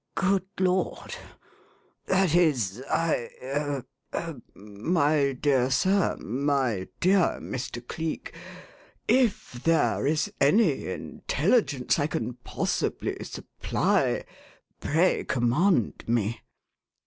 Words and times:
"Good 0.15 0.47
Lord! 0.59 1.13
That 2.07 2.33
is, 2.33 2.83
I 2.89 3.29
er 3.43 3.85
er 4.11 4.41
my 4.55 5.33
dear 5.33 5.69
sir, 5.69 6.15
my 6.17 6.87
dear 6.99 7.37
Mr. 7.39 7.87
Cleek, 7.87 8.33
if 9.07 9.51
there 9.63 10.07
is 10.07 10.33
any 10.41 10.87
intelligence 10.87 11.99
I 11.99 12.07
can 12.07 12.33
possibly 12.43 13.15
supply, 13.23 14.25
pray 14.79 15.23
command 15.23 16.03
me." 16.07 16.41